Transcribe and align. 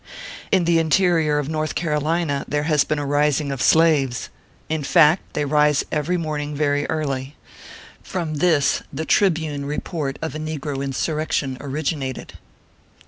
In 0.51 0.63
the 0.63 0.79
interior 0.79 1.37
of 1.37 1.47
North 1.47 1.75
Carolina 1.75 2.43
there 2.47 2.63
has 2.63 2.83
been 2.83 2.97
a 2.97 3.05
rising 3.05 3.51
of 3.51 3.61
slaves. 3.61 4.29
In 4.67 4.83
fact, 4.83 5.33
they 5.33 5.45
rise 5.45 5.85
every 5.91 6.17
morning 6.17 6.55
very 6.55 6.89
early. 6.89 7.35
From 8.01 8.37
this 8.37 8.81
the 8.91 9.05
Tribune 9.05 9.63
report 9.63 10.17
of 10.19 10.33
a 10.33 10.39
negro 10.39 10.83
insurrection 10.83 11.55
originated. 11.61 12.33